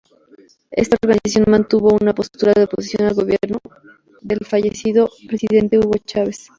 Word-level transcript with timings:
Ésta 0.81 0.97
organización 1.03 1.45
mantuvo 1.47 1.95
una 2.01 2.15
postura 2.15 2.53
de 2.53 2.63
oposición 2.63 3.07
al 3.07 3.13
gobierno 3.13 3.59
del 4.21 4.39
fallecido 4.47 5.07
presidente 5.27 5.77
Hugo 5.77 5.99
Chávez. 6.03 6.49